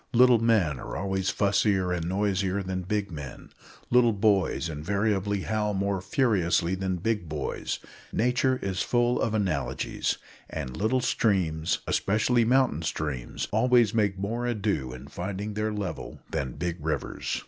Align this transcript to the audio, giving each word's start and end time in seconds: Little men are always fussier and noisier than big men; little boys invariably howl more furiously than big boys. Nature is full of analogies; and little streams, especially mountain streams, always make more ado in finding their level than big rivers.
Little 0.13 0.39
men 0.39 0.79
are 0.79 0.97
always 0.97 1.29
fussier 1.29 1.91
and 1.95 2.09
noisier 2.09 2.63
than 2.63 2.81
big 2.81 3.11
men; 3.11 3.51
little 3.91 4.13
boys 4.13 4.67
invariably 4.67 5.41
howl 5.41 5.75
more 5.75 6.01
furiously 6.01 6.73
than 6.73 6.95
big 6.95 7.29
boys. 7.29 7.77
Nature 8.11 8.57
is 8.63 8.81
full 8.81 9.21
of 9.21 9.35
analogies; 9.35 10.17
and 10.49 10.75
little 10.75 11.01
streams, 11.01 11.81
especially 11.85 12.43
mountain 12.43 12.81
streams, 12.81 13.47
always 13.51 13.93
make 13.93 14.17
more 14.17 14.47
ado 14.47 14.91
in 14.91 15.07
finding 15.07 15.53
their 15.53 15.71
level 15.71 16.17
than 16.31 16.53
big 16.53 16.83
rivers. 16.83 17.39